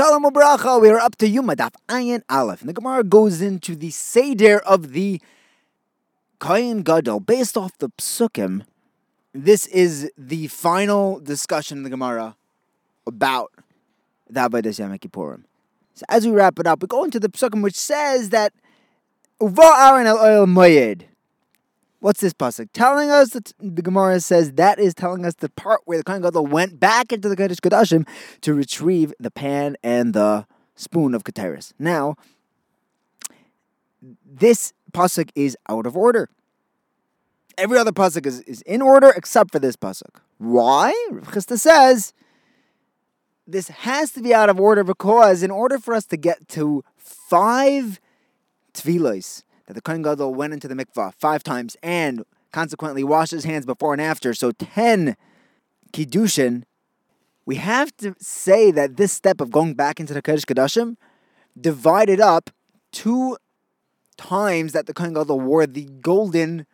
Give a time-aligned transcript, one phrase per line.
[0.00, 2.62] Shalom Ubracha, we are up to Yuma Daf Ayin Aleph.
[2.62, 5.20] And the Gemara goes into the Seder of the
[6.38, 7.20] Kohen Gadol.
[7.20, 8.64] Based off the Psukim,
[9.34, 12.34] this is the final discussion in the Gemara
[13.06, 13.52] about
[14.26, 15.44] the Avodah Yom.
[15.92, 18.54] So as we wrap it up, we go into the Psukim which says that
[19.38, 21.09] Uva Aaron El Oil Moyed.
[22.00, 23.30] What's this pasuk telling us?
[23.30, 26.80] That the Gemara says that is telling us the part where the Kohen Gadol went
[26.80, 28.08] back into the Kodesh Kodashim
[28.40, 30.46] to retrieve the pan and the
[30.76, 31.74] spoon of Keteris.
[31.78, 32.16] Now,
[34.24, 36.30] this pasuk is out of order.
[37.58, 40.20] Every other pasuk is, is in order except for this pasuk.
[40.38, 40.94] Why?
[41.10, 42.14] Chisda says
[43.46, 46.82] this has to be out of order because in order for us to get to
[46.96, 48.00] five
[48.72, 53.44] tevilos that the Kohen Gadol went into the mikvah five times and consequently washed his
[53.44, 54.34] hands before and after.
[54.34, 55.16] So 10
[55.92, 56.64] kiddushin.
[57.46, 60.96] We have to say that this step of going back into the Kodesh Kodashim
[61.58, 62.50] divided up
[62.90, 63.36] two
[64.16, 66.66] times that the Kohen Gadol wore the golden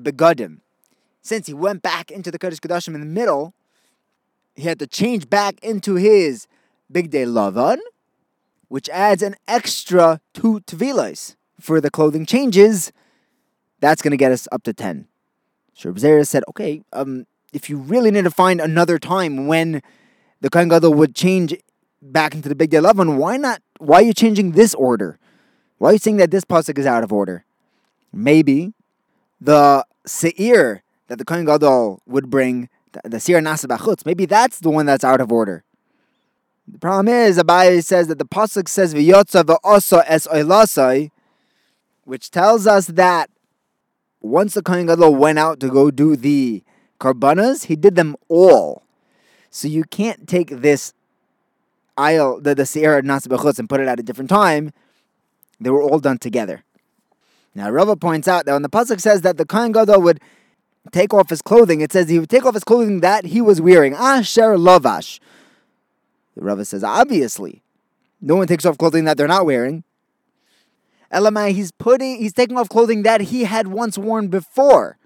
[0.00, 0.60] begadim.
[1.22, 3.52] Since he went back into the Kodesh Kodashim in the middle,
[4.54, 6.46] he had to change back into his
[6.92, 7.78] bigdei lavan,
[8.68, 12.92] which adds an extra two tevilas for the clothing changes,
[13.80, 15.06] that's going to get us up to 10.
[15.74, 19.82] So Zera said, okay, um, if you really need to find another time when
[20.40, 21.54] the Kohen Gadol would change
[22.00, 23.62] back into the bigdei lavan, why not?
[23.78, 25.18] Why are you changing this order?
[25.78, 27.44] Why are you saying that this pasuk is out of order?
[28.12, 28.72] Maybe
[29.40, 32.68] the seir that the Kohen Gadol would bring,
[33.04, 35.64] the, seir nasa bachutz, maybe that's the one that's out of order.
[36.66, 41.10] The problem is, Abaye says that the pasuk says v'yotza v'osa es oilasai,
[42.06, 43.28] which tells us that
[44.20, 46.62] once the Kohen Gadol went out to go do the
[47.00, 48.84] karbanas, he did them all.
[49.50, 50.94] So you can't take this
[51.98, 54.72] aisle, the, the Sierra Nasibachutz, and put it at a different time.
[55.60, 56.62] They were all done together.
[57.54, 60.20] Now, Rava points out that when the Pasuk says that the Kohen Gadol would
[60.92, 63.60] take off his clothing, it says he would take off his clothing that he was
[63.60, 63.94] wearing.
[63.94, 65.18] Asher Lavash.
[66.36, 67.62] The Rava says, obviously,
[68.20, 69.82] no one takes off clothing that they're not wearing.
[71.12, 74.98] Elamai, he's putting, he's taking off clothing that he had once worn before.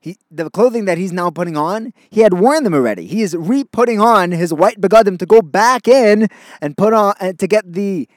[0.00, 3.06] He, the clothing that he's now putting on, he had worn them already.
[3.06, 6.26] He is re-putting on his white begadim to go back in
[6.60, 8.08] and put on and to get the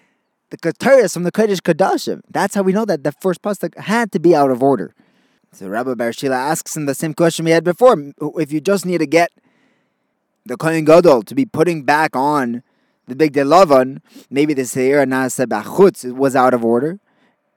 [0.50, 2.22] the keteris from the kodesh kadashim.
[2.30, 4.96] That's how we know that the first pasuk had to be out of order.
[5.52, 8.98] So Rabbi Barshila asks him the same question we had before: If you just need
[8.98, 9.30] to get
[10.46, 12.64] the kohen gadol to be putting back on
[13.08, 17.00] the bigdei lavan, maybe the seir nasa bachutz was out of order,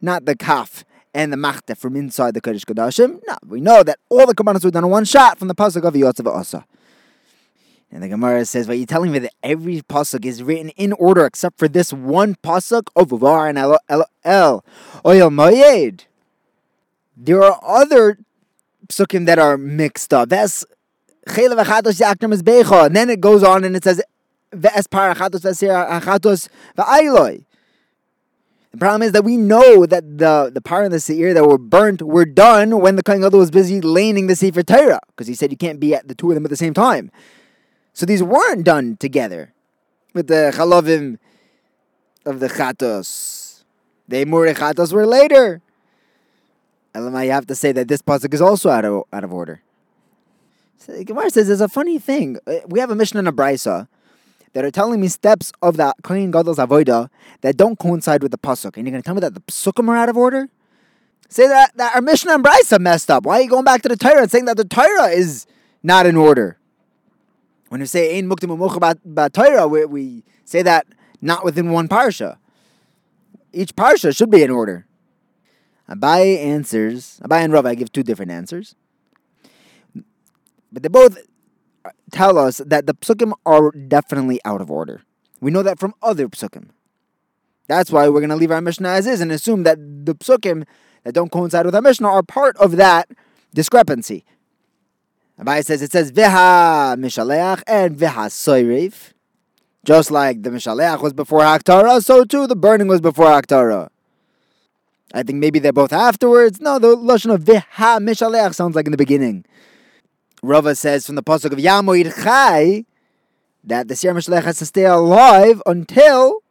[0.01, 3.21] not the kaf and the machta from inside the kodesh kodashim.
[3.27, 5.85] No, we know that all the commands were done in one shot from the pasuk
[5.85, 6.65] of Yotzav Asa.
[7.91, 11.25] And the Gemara says, "But you're telling me that every pasuk is written in order
[11.25, 14.65] except for this one pasuk of Var and El El El
[15.05, 16.03] Oyel Moyed."
[17.17, 18.19] There are other
[18.87, 20.29] psukim that are mixed up.
[20.29, 20.65] That's
[21.27, 24.01] and then it goes on and it says
[28.71, 31.59] the problem is that we know that the, the part of the Seir that were
[31.59, 35.35] burnt were done when the Kohen Gadol was busy laning the Sefer Torah, because he
[35.35, 37.11] said you can't be at the two of them at the same time.
[37.95, 39.53] So these weren't done together
[40.15, 41.19] with the Chalovim
[42.25, 43.65] of the Chatos.
[44.07, 45.63] The Emure Chatos were later.
[46.95, 49.63] Elamai, you have to say that this pasuk is also out of, out of order.
[50.79, 52.39] So Gemara says there's a funny thing.
[52.47, 53.89] Uh, we have a Mishnah in a Brisa
[54.53, 57.09] that are telling me steps of the Kohen Gadol's avoda
[57.41, 59.89] that don't coincide with the pasuk, and you're going to tell me that the pasukim
[59.89, 60.49] are out of order?
[61.29, 63.25] Say that, that our Mishnah and Brisa messed up.
[63.25, 65.47] Why are you going back to the Torah and saying that the Torah is
[65.83, 66.59] not in order?
[67.69, 68.51] When we say Ein Muktim
[69.05, 70.87] about Torah, we, we say that
[71.21, 72.39] not within one parsha.
[73.53, 74.87] Each parsha should be in order.
[75.89, 78.75] Abaye answers, Abaye and Rava give two different answers.
[80.73, 81.19] But they both
[82.11, 85.03] tell us that the psukim are definitely out of order.
[85.41, 86.71] We know that from other psukim.
[87.69, 90.65] That's why we're going to leave our Mishnah as is and assume that the psukim
[91.05, 93.11] that don't coincide with our Mishnah are part of that
[93.55, 94.25] discrepancy.
[95.39, 99.13] Abaye says it says Viha Mishaleach and Viha Soirev.
[99.85, 103.89] Just like the Mishaleach was before Haktara, so too the burning was before Haktara.
[105.15, 106.61] I think maybe they're both afterwards.
[106.61, 109.45] No, the Lashon of Viha Mishaleach sounds like in the beginning.
[110.43, 112.85] Rava says from the pasuk of Yamoid Chai
[113.65, 116.43] that the Siyar Mishalech has to stay alive until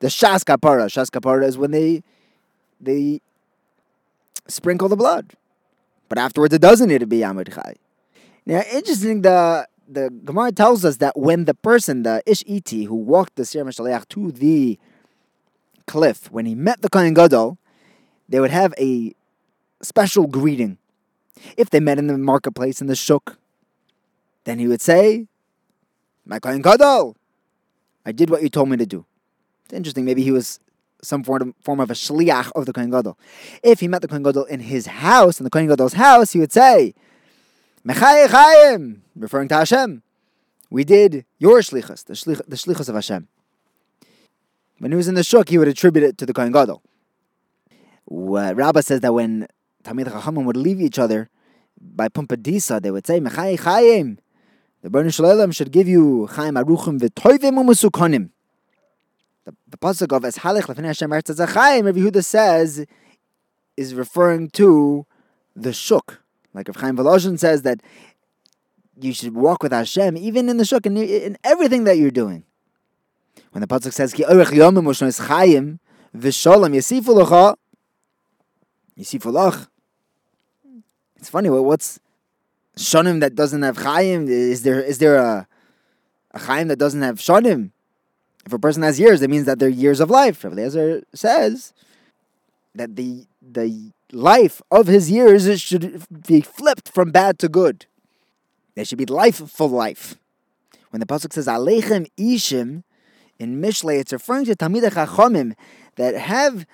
[0.00, 0.86] the Shas Kapara.
[0.86, 2.02] Shas Kapara is when they
[2.80, 3.20] they
[4.48, 5.32] sprinkle the blood.
[6.08, 7.76] But afterwards, it doesn't need to be Yamud Chai.
[8.44, 12.96] Now, interesting, the the Gemara tells us that when the person, the Ish Iti, who
[12.96, 14.78] walked the Sir Mashaliach to the
[15.86, 17.58] cliff, when he met the Kohen Gadol,
[18.28, 19.14] they would have a
[19.82, 20.78] special greeting.
[21.56, 23.38] If they met in the marketplace in the shuk,
[24.44, 25.26] then he would say,
[26.24, 27.16] My Kohen Gadol,
[28.04, 29.04] I did what you told me to do.
[29.64, 30.04] It's interesting.
[30.04, 30.60] Maybe he was
[31.02, 33.18] some form of, form of a shliach of the Kohen Gadol.
[33.62, 36.38] If he met the Kohen Gadol in his house, in the Kohen Gadol's house, he
[36.38, 36.94] would say,
[37.86, 40.02] Chaim, referring to Hashem.
[40.70, 43.28] We did your shlichus, the, shlich, the shlichus of Hashem.
[44.78, 46.82] When he was in the shuk, he would attribute it to the Kohen Gadol.
[48.04, 49.46] What Rabbah says that when
[49.86, 51.28] Talmid Chachamim would leave each other
[51.80, 54.18] by Pumbedisa, they would say, Mechai Chaim,
[54.82, 58.30] the Baruch Shalom should give you Chaim Aruchim v'toivim umusukonim.
[59.44, 62.84] The, the pasuk of Es Lefnei Hashem Eretz Chaim, Rabbi Yehuda says,
[63.76, 65.06] is referring to
[65.54, 66.20] the shuk.
[66.52, 67.80] Like if Chaim Volozhin says that
[69.00, 72.44] you should walk with Hashem even in the shuk and in everything that you're doing.
[73.52, 75.78] When the pasuk says Ki Orech Yomim Ushnois Chaim
[76.16, 77.56] V'Sholem Yasifu Lecha
[78.98, 79.68] Yasifu Lach.
[81.16, 81.50] It's funny.
[81.50, 82.00] What's
[82.76, 84.28] shonim that doesn't have Chaim?
[84.28, 85.46] Is there is there a
[86.32, 87.70] a Chaim that doesn't have shonim?
[88.44, 90.44] If a person has years, that means that they're years of life.
[90.44, 91.72] Rabbi Eliezer says
[92.74, 97.86] that the the life of his years should be flipped from bad to good.
[98.74, 100.16] There should be life for life.
[100.90, 102.84] When the pasuk says Aleichem Ishim
[103.38, 105.54] in Mishle, it's referring to Tamid Chachomim
[105.96, 106.66] that have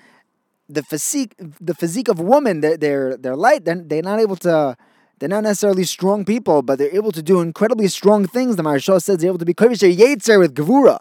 [0.73, 2.61] the physique the physique of woman.
[2.61, 3.65] They're they're, they're light.
[3.65, 4.77] They're, they're not able to.
[5.19, 8.57] They're not necessarily strong people, but they're able to do incredibly strong things.
[8.57, 10.99] The Maharsha says they're able to be kovish yetzer with gevura.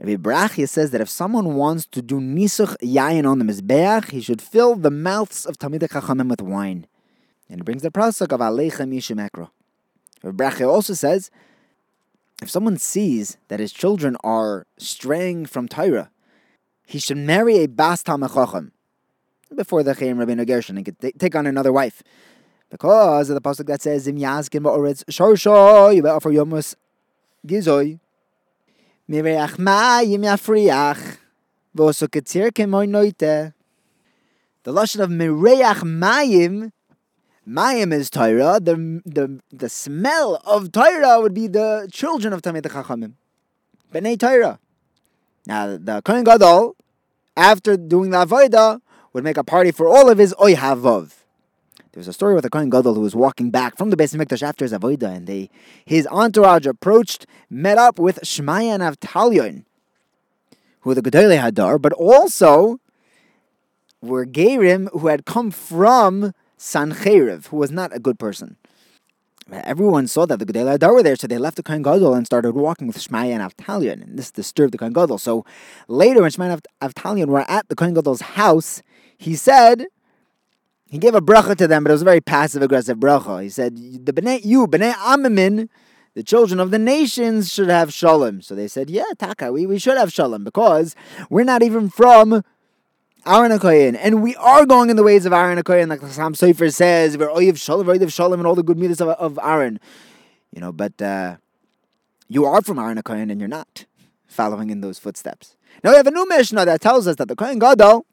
[0.00, 4.20] Rabbi Brachia says that if someone wants to do nisuch yayin on the mizbeach, he
[4.20, 6.86] should fill the mouths of Talmidei Chachamim with wine.
[7.48, 9.50] And it brings the pasuk of Aleichem Yishim Ekro.
[10.22, 11.30] Rabbi Brachia also says,
[12.40, 16.10] if someone sees that his children are straying from Torah,
[16.88, 18.72] he should marry a Bas Talmid Chacham
[19.54, 22.02] before the Cherem Rabbeinu Gershon and could take on another wife.
[22.70, 26.76] Because of the pasuk that says, Im Yazkin Ba'oretz Shorsho, offer Yomus
[27.46, 28.00] Gizoy.
[29.06, 31.18] Mireach mayim yafriach,
[31.76, 33.52] v'oso ketzir kemoy noite.
[34.62, 36.72] The lashon of mireach mayim,
[37.46, 38.60] mayim is Torah.
[38.60, 43.12] The the the smell of Torah would be the children of Tamid Chachamim,
[43.92, 44.58] bnei Torah.
[45.48, 46.76] Now the Kohen Gadol,
[47.34, 48.82] after doing the avodah,
[49.14, 51.14] would make a party for all of his oyhavov.
[51.92, 54.14] There was a story with a Kohen Gadol who was walking back from the Beis
[54.14, 55.48] Hamikdash after his avodah, and they,
[55.86, 59.64] his entourage approached, met up with Shmaya and Avtalion,
[60.80, 62.78] who were the Gedolei Hadar, but also
[64.02, 68.56] were Gerim who had come from Sancheriv, who was not a good person.
[69.50, 72.26] Everyone saw that the Gedolei Hadar were there, so they left the Kohen Gadol and
[72.26, 75.16] started walking with Shmaya and Avtalion, and this disturbed the Kohen Gadol.
[75.16, 75.46] So
[75.88, 78.82] later, when Shmaya and Avtalion were at the Kohen Gadol's house,
[79.16, 79.86] he said,
[80.90, 83.42] he gave a bracha to them, but it was a very passive aggressive bracha.
[83.42, 85.68] He said, "The bnei, you bnei Amamin,
[86.14, 89.78] the children of the nations, should have shalom." So they said, "Yeah, taka, we, we
[89.78, 90.94] should have shalom because
[91.28, 92.42] we're not even from
[93.28, 96.34] Aaron Akoyin, and we are going in the ways of Aaron Akoyin, like the Sam
[96.34, 99.78] Sefer says, we're oyev shalom, oyev shalom, and all the good midas of, of Aaron."
[100.54, 101.36] You know, but uh,
[102.28, 103.84] you are from Aaron Akoyin, and you're not
[104.26, 105.56] following in those footsteps.
[105.84, 108.06] Now we have a new Mishnah that tells us that the Kohen Gadol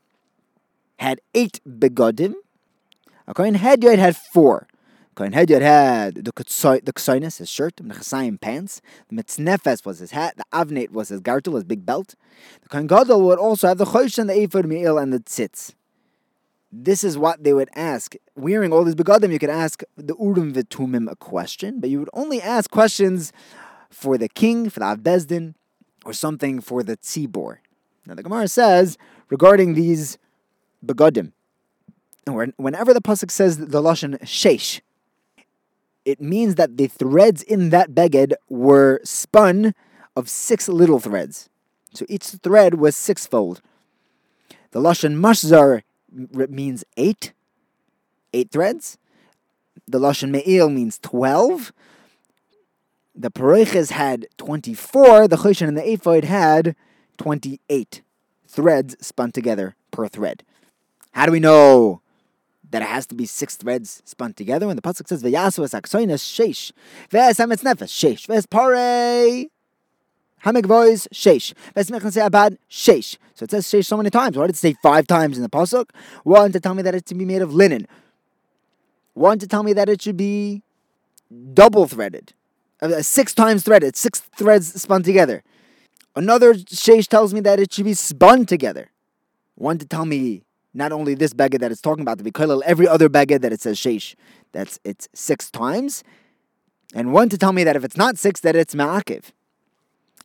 [0.98, 2.36] had eight begodim
[3.28, 4.68] a Kohen Hedyot had four.
[5.16, 10.12] Kohen Hedyot had the the Ksainis, his shirt, the Chasayim pants, the Mitznefes was his
[10.12, 12.16] hat, the Avnate was his gartel, his big belt.
[12.64, 15.74] The Kohen Gadol would also have the Chosh and the Ephod Me'il and the Tzitz.
[16.70, 18.16] This is what they would ask.
[18.36, 22.10] Wearing all these begadim, you could ask the Urim Vitumim a question, but you would
[22.12, 23.32] only ask questions
[23.90, 25.54] for the king, for the Avbezdin,
[26.04, 27.60] or something for the Tzibor.
[28.06, 28.98] Now the Gemara says
[29.30, 30.18] regarding these
[30.86, 31.32] begadim,
[32.58, 34.82] whenever the pasuk says the lashon sheish,
[36.06, 39.74] it means that the threads in that beged were spun
[40.16, 41.50] of six little threads.
[41.94, 43.62] So each thread was sixfold.
[44.72, 45.82] The lashon mashzar
[46.50, 47.34] means eight,
[48.34, 48.98] eight threads.
[49.88, 51.74] The lashon me'il means twelve.
[53.16, 55.28] The paroiches had twenty-four.
[55.28, 56.76] The choshen and the ephod had
[57.18, 58.02] twenty-eight
[58.48, 60.44] threads spun together per thread.
[61.14, 62.02] How do we know
[62.76, 64.68] that it has to be six threads spun together.
[64.68, 66.74] When the pasuk says "V'yasu es aksoinas sheish,"
[67.10, 69.50] v'es hametz nefesh sheish, v'es parei
[70.44, 73.18] hamig voice sheish, mechanse abad sheish.
[73.34, 74.38] So it says sheish so many times.
[74.38, 75.92] Why did it say five times in the pasuk?
[76.26, 77.88] One to tell me that it's to be made of linen.
[79.14, 80.62] One to tell me that it should be
[81.54, 82.34] double threaded,
[82.82, 85.44] uh, six times threaded, six threads spun together.
[86.14, 88.92] Another sheish tells me that it should be spun together.
[89.56, 90.44] One to tell me
[90.76, 92.32] not only this beged that it's talking about, the be
[92.66, 94.16] every other beged that it says sheish,
[94.52, 96.04] that's it's six times,
[96.94, 99.32] and one to tell me that if it's not six, that it's ma'akiv.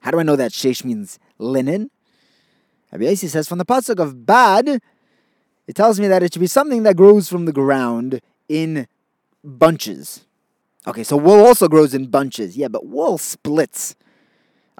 [0.00, 1.90] How do I know that sheish means linen?
[2.92, 4.80] Rabbi Yossi says from the pasuk of bad,
[5.66, 8.88] it tells me that it should be something that grows from the ground in
[9.44, 10.26] bunches.
[10.86, 12.56] Okay, so wool also grows in bunches.
[12.56, 13.94] Yeah, but wool splits.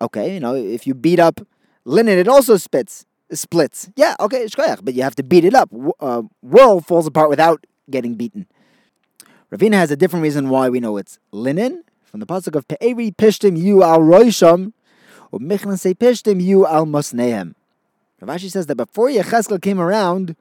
[0.00, 1.40] Okay, you know, if you beat up
[1.84, 3.06] linen, it also splits.
[3.32, 3.88] Splits.
[3.96, 4.46] Yeah, okay,
[4.82, 5.70] but you have to beat it up.
[6.00, 8.46] Uh, wool falls apart without getting beaten.
[9.52, 11.84] Ravina has a different reason why we know it's linen.
[12.04, 14.72] From the pasuk of Pe'eri pishtim you al roisham,
[15.30, 15.40] or
[15.76, 17.54] say pishtim you al masnehem.
[18.20, 20.36] Rav Ashi says that before Yecheskel came around,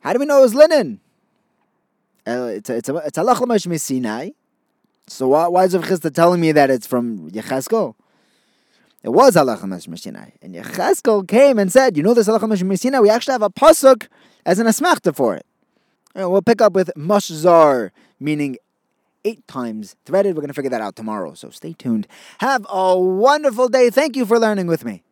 [0.00, 1.00] how do we know it was linen?
[2.26, 4.30] Uh, it's a, it's a, it's halach Sinai.
[5.06, 7.94] So why, why is Rav telling me that it's from Yecheskel?
[9.04, 9.60] It was halach
[9.98, 13.00] Sinai, and Yecheskel came and said, "You know this halach Sinai?
[13.00, 14.08] We actually have a pasuk
[14.46, 15.44] as an asmachta for it."
[16.14, 18.56] And we'll pick up with mashzar, meaning
[19.26, 20.34] eight times threaded.
[20.34, 22.06] We're going to figure that out tomorrow, so stay tuned.
[22.38, 23.90] Have a wonderful day.
[23.90, 25.03] Thank you for learning with me.